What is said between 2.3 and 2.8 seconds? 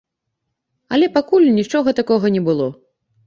не было.